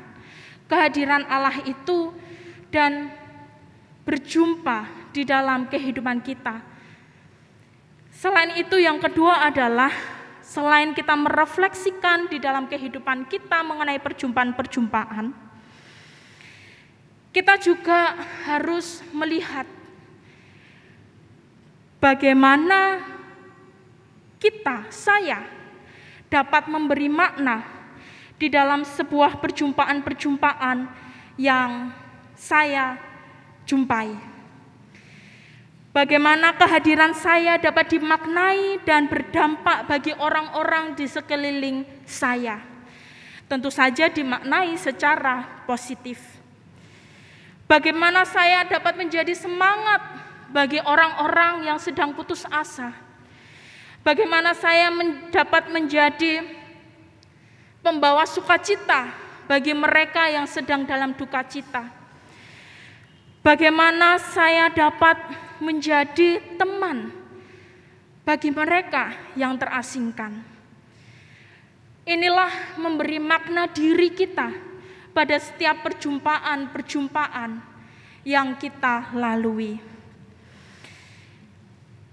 [0.68, 2.12] kehadiran Allah itu
[2.68, 3.10] dan
[4.04, 6.62] berjumpa di dalam kehidupan kita.
[8.12, 9.90] Selain itu, yang kedua adalah
[10.44, 15.51] selain kita merefleksikan di dalam kehidupan kita mengenai perjumpaan-perjumpaan,
[17.32, 18.12] kita juga
[18.44, 19.64] harus melihat
[21.96, 23.00] bagaimana
[24.36, 25.40] kita, saya,
[26.28, 27.64] dapat memberi makna
[28.36, 30.90] di dalam sebuah perjumpaan-perjumpaan
[31.40, 31.94] yang
[32.36, 32.98] saya
[33.64, 34.12] jumpai.
[35.92, 42.64] Bagaimana kehadiran saya dapat dimaknai dan berdampak bagi orang-orang di sekeliling saya.
[43.44, 46.31] Tentu saja dimaknai secara positif.
[47.72, 50.04] Bagaimana saya dapat menjadi semangat
[50.52, 52.92] bagi orang-orang yang sedang putus asa.
[54.04, 54.92] Bagaimana saya
[55.32, 56.44] dapat menjadi
[57.80, 59.08] pembawa sukacita
[59.48, 61.88] bagi mereka yang sedang dalam duka cita.
[63.40, 65.16] Bagaimana saya dapat
[65.56, 67.08] menjadi teman
[68.20, 70.44] bagi mereka yang terasingkan.
[72.04, 74.71] Inilah memberi makna diri kita
[75.12, 77.60] pada setiap perjumpaan-perjumpaan
[78.24, 79.76] yang kita lalui.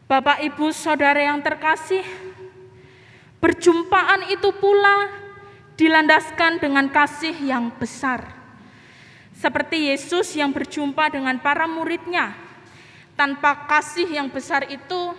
[0.09, 2.01] Bapak, Ibu, Saudara yang terkasih,
[3.37, 5.07] perjumpaan itu pula
[5.77, 8.25] dilandaskan dengan kasih yang besar.
[9.37, 12.35] Seperti Yesus yang berjumpa dengan para muridnya,
[13.15, 15.15] tanpa kasih yang besar itu,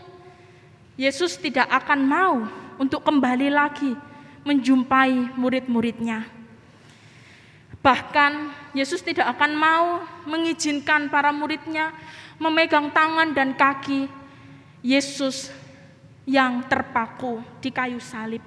[1.00, 2.36] Yesus tidak akan mau
[2.76, 3.96] untuk kembali lagi
[4.44, 6.39] menjumpai murid-muridnya.
[7.80, 8.32] Bahkan
[8.76, 9.86] Yesus tidak akan mau
[10.28, 11.96] mengizinkan para muridnya
[12.36, 14.08] memegang tangan dan kaki
[14.84, 15.52] Yesus
[16.28, 18.44] yang terpaku di kayu salib.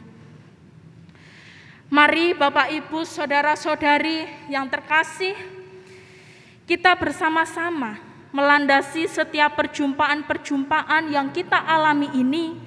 [1.94, 5.38] Mari Bapak Ibu, saudara-saudari yang terkasih,
[6.66, 8.02] kita bersama-sama
[8.34, 12.58] melandasi setiap perjumpaan-perjumpaan yang kita alami ini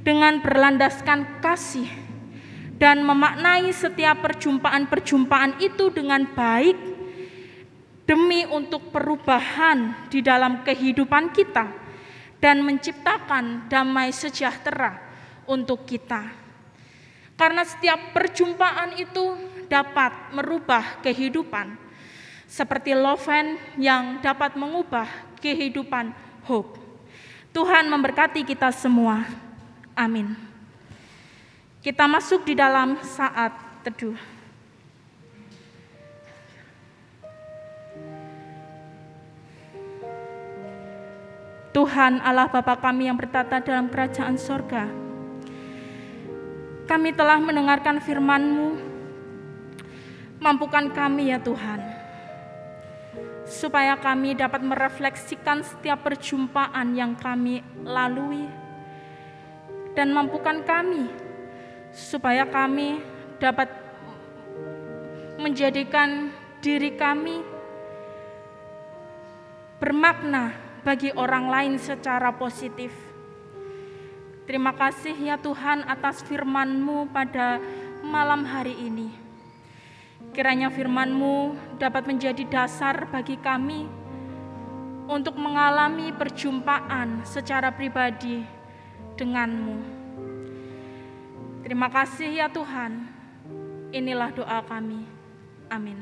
[0.00, 2.07] dengan berlandaskan kasih
[2.78, 6.78] dan memaknai setiap perjumpaan-perjumpaan itu dengan baik
[8.06, 11.68] demi untuk perubahan di dalam kehidupan kita
[12.38, 14.96] dan menciptakan damai sejahtera
[15.44, 16.30] untuk kita.
[17.34, 21.76] Karena setiap perjumpaan itu dapat merubah kehidupan,
[22.48, 25.06] seperti Loven yang dapat mengubah
[25.38, 26.14] kehidupan
[26.48, 26.80] Hope.
[27.52, 29.22] Tuhan memberkati kita semua.
[29.94, 30.47] Amin.
[31.78, 33.54] Kita masuk di dalam saat
[33.86, 34.18] teduh.
[41.70, 44.90] Tuhan Allah Bapa kami yang bertata dalam kerajaan sorga.
[46.90, 48.68] Kami telah mendengarkan firman-Mu.
[50.42, 51.78] Mampukan kami ya Tuhan.
[53.46, 58.50] Supaya kami dapat merefleksikan setiap perjumpaan yang kami lalui.
[59.94, 61.27] Dan mampukan kami
[61.98, 63.02] supaya kami
[63.42, 63.66] dapat
[65.42, 66.30] menjadikan
[66.62, 67.42] diri kami
[69.82, 70.54] bermakna
[70.86, 72.94] bagi orang lain secara positif.
[74.46, 77.58] Terima kasih ya Tuhan atas firman-Mu pada
[78.06, 79.10] malam hari ini.
[80.30, 83.90] Kiranya firman-Mu dapat menjadi dasar bagi kami
[85.10, 88.42] untuk mengalami perjumpaan secara pribadi
[89.18, 89.97] dengan-Mu.
[91.68, 93.04] Terima kasih ya Tuhan.
[93.92, 95.04] Inilah doa kami.
[95.68, 96.00] Amin.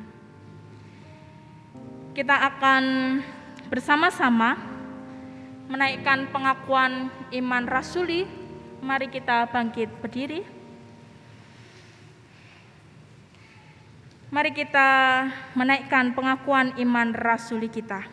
[2.15, 2.83] Kita akan
[3.67, 4.55] bersama-sama
[5.67, 8.31] menaikkan pengakuan iman rasuli.
[8.79, 10.47] Mari kita bangkit berdiri.
[14.31, 14.91] Mari kita
[15.59, 18.07] menaikkan pengakuan iman rasuli kita.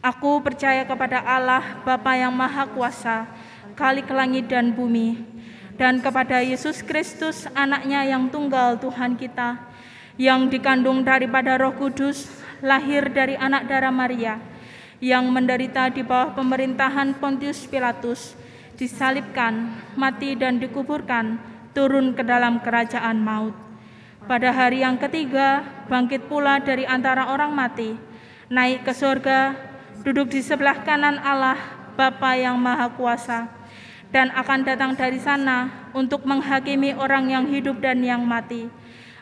[0.00, 3.28] Aku percaya kepada Allah, Bapa yang Maha Kuasa,
[3.76, 5.33] kali ke langit dan bumi,
[5.74, 9.58] dan kepada Yesus Kristus anaknya yang tunggal Tuhan kita
[10.14, 12.30] yang dikandung daripada roh kudus
[12.62, 14.38] lahir dari anak darah Maria
[15.02, 18.38] yang menderita di bawah pemerintahan Pontius Pilatus
[18.78, 21.38] disalibkan, mati dan dikuburkan
[21.74, 23.54] turun ke dalam kerajaan maut.
[24.24, 25.60] Pada hari yang ketiga,
[25.90, 27.92] bangkit pula dari antara orang mati,
[28.48, 29.52] naik ke surga,
[30.00, 31.58] duduk di sebelah kanan Allah,
[31.94, 33.46] Bapa yang Maha Kuasa,
[34.14, 38.70] dan akan datang dari sana untuk menghakimi orang yang hidup dan yang mati.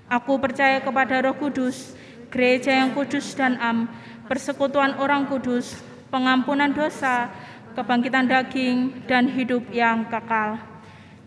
[0.05, 1.97] Aku percaya kepada Roh Kudus,
[2.29, 3.89] gereja yang kudus dan am,
[4.29, 5.81] persekutuan orang kudus,
[6.13, 7.33] pengampunan dosa,
[7.73, 10.61] kebangkitan daging, dan hidup yang kekal.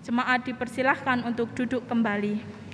[0.05, 2.64] Jemaat dipersilahkan untuk duduk kembali.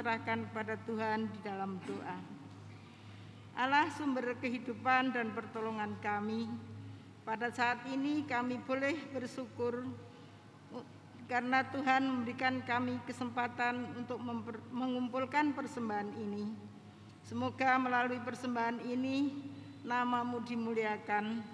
[0.00, 2.16] Serahkan kepada Tuhan di dalam doa.
[3.52, 6.48] Allah sumber kehidupan dan pertolongan kami,
[7.20, 9.84] pada saat ini kami boleh bersyukur
[11.28, 14.16] karena Tuhan memberikan kami kesempatan untuk
[14.72, 16.48] mengumpulkan persembahan ini.
[17.28, 19.36] Semoga melalui persembahan ini
[19.84, 21.44] namamu dimuliakan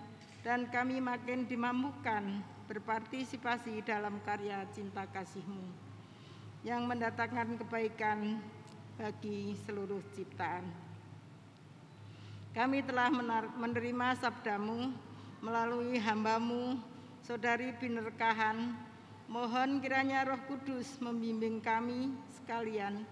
[0.47, 2.23] dan kami makin dimampukan
[2.71, 5.86] berpartisipasi dalam karya cinta kasihmu
[6.67, 8.43] yang mendatangkan kebaikan
[8.99, 10.67] bagi seluruh ciptaan.
[12.51, 13.07] Kami telah
[13.55, 14.91] menerima sabdamu
[15.39, 16.75] melalui hambamu,
[17.23, 18.75] Saudari Binerkahan,
[19.31, 23.07] mohon kiranya roh kudus membimbing kami sekalian,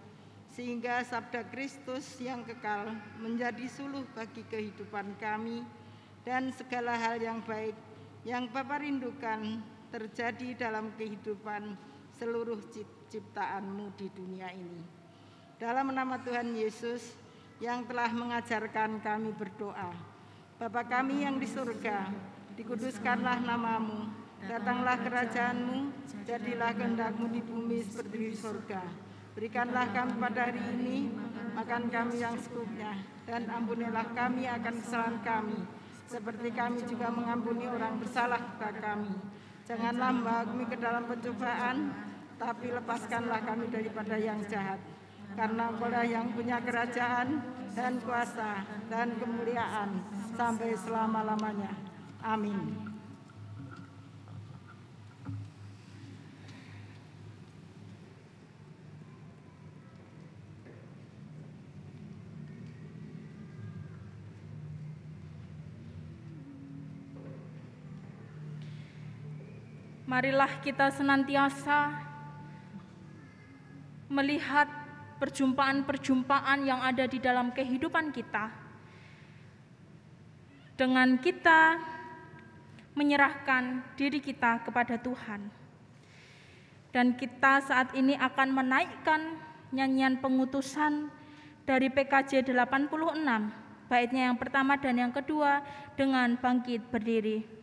[0.51, 2.91] sehingga sabda Kristus yang kekal
[3.23, 5.63] menjadi suluh bagi kehidupan kami
[6.27, 7.77] dan segala hal yang baik
[8.25, 9.61] yang Bapak rindukan
[9.93, 11.77] terjadi dalam kehidupan
[12.17, 12.63] seluruh
[13.15, 14.83] ciptaanmu di dunia ini.
[15.55, 17.15] Dalam nama Tuhan Yesus
[17.63, 19.95] yang telah mengajarkan kami berdoa.
[20.59, 22.11] Bapa kami yang di surga,
[22.59, 24.11] dikuduskanlah namamu,
[24.51, 25.95] datanglah kerajaanmu,
[26.27, 28.83] jadilah kehendakmu di bumi seperti di surga.
[29.39, 31.15] Berikanlah kami pada hari ini
[31.55, 32.99] makan kami yang secukupnya,
[33.31, 35.59] dan ampunilah kami akan kesalahan kami,
[36.11, 39.15] seperti kami juga mengampuni orang bersalah kepada kami.
[39.71, 41.77] Janganlah membawa kami ke dalam pencobaan,
[42.45, 44.77] tapi lepaskanlah kami daripada yang jahat.
[45.33, 47.41] Karena engkaulah yang punya kerajaan
[47.73, 50.05] dan kuasa dan kemuliaan
[50.37, 51.73] sampai selama-lamanya.
[52.21, 52.93] Amin.
[70.05, 72.14] Marilah kita senantiasa
[74.15, 74.71] melihat
[75.19, 78.55] perjumpaan-perjumpaan yang ada di dalam kehidupan kita.
[80.79, 81.79] Dengan kita
[82.95, 85.51] menyerahkan diri kita kepada Tuhan.
[86.95, 89.35] Dan kita saat ini akan menaikkan
[89.75, 91.11] nyanyian pengutusan
[91.67, 95.59] dari PKJ 86, baitnya yang pertama dan yang kedua
[95.99, 97.54] dengan bangkit berdiri.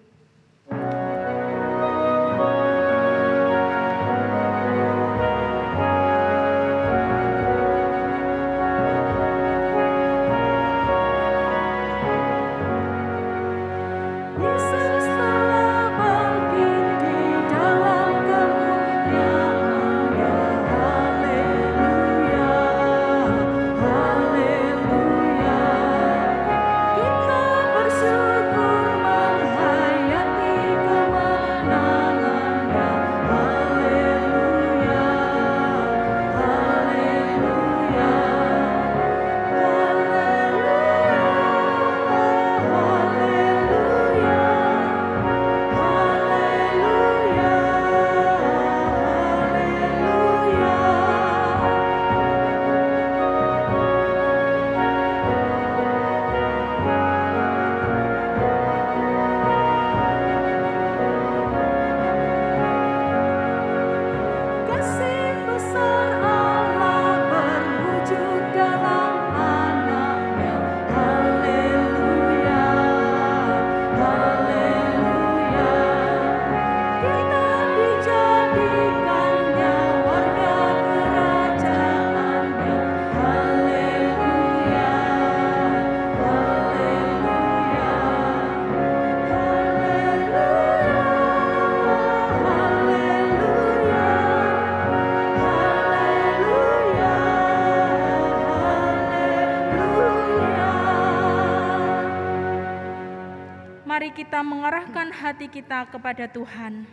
[104.12, 106.84] Kita mengarahkan hati kita kepada Tuhan.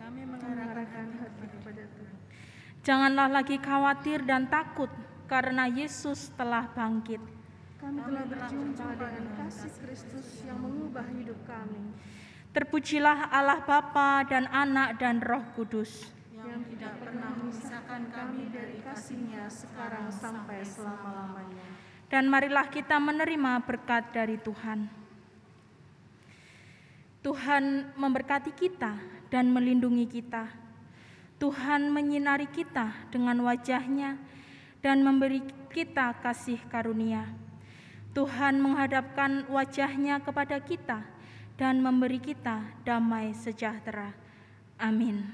[0.00, 2.16] Kami mengarahkan hati kepada Tuhan.
[2.80, 4.88] Janganlah lagi khawatir dan takut
[5.28, 7.20] karena Yesus telah bangkit.
[7.76, 11.92] Kami telah berjumpa dengan kasih Kristus yang mengubah hidup kami.
[12.56, 16.08] Terpujilah Allah Bapa dan Anak dan Roh Kudus.
[16.32, 21.68] Yang tidak pernah memisahkan kami dari kasihnya sekarang sampai selama-lamanya.
[22.08, 25.05] Dan marilah kita menerima berkat dari Tuhan.
[27.26, 28.94] Tuhan memberkati kita
[29.34, 30.46] dan melindungi kita.
[31.42, 34.14] Tuhan menyinari kita dengan wajahnya
[34.78, 35.42] dan memberi
[35.74, 37.26] kita kasih karunia.
[38.14, 41.02] Tuhan menghadapkan wajahnya kepada kita
[41.58, 44.14] dan memberi kita damai sejahtera.
[44.78, 45.26] Amin.